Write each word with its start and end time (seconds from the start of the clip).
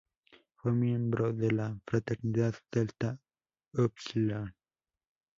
Fue 0.55 0.71
miembro 0.71 1.31
de 1.31 1.51
la 1.51 1.79
fraternidad 1.85 2.55
Delta 2.71 3.19
Upsilon. 3.75 4.51